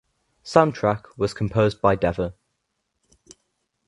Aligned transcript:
Soundtrack 0.43 1.15
was 1.15 1.35
composed 1.35 1.79
by 1.79 1.93
Deva. 1.93 2.33